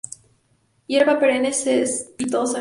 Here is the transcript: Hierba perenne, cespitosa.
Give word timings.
Hierba 0.93 1.15
perenne, 1.25 1.53
cespitosa. 1.61 2.59